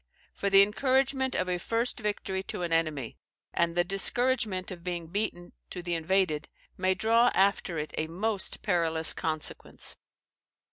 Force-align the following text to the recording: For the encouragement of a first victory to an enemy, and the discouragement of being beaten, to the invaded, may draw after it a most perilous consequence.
For 0.33 0.49
the 0.49 0.63
encouragement 0.63 1.35
of 1.35 1.47
a 1.47 1.59
first 1.59 1.99
victory 1.99 2.41
to 2.45 2.63
an 2.63 2.73
enemy, 2.73 3.19
and 3.53 3.75
the 3.77 3.83
discouragement 3.83 4.71
of 4.71 4.83
being 4.83 5.05
beaten, 5.09 5.53
to 5.69 5.83
the 5.83 5.93
invaded, 5.93 6.49
may 6.75 6.95
draw 6.95 7.29
after 7.35 7.77
it 7.77 7.93
a 7.99 8.07
most 8.07 8.63
perilous 8.63 9.13
consequence. 9.13 9.95